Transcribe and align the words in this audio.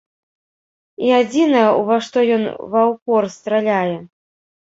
І 1.09 1.11
адзінае, 1.17 1.65
у 1.81 1.83
ва 1.89 1.97
што 2.07 2.23
ён 2.37 2.47
ва 2.77 2.81
ўпор 2.93 3.29
страляе. 3.35 3.93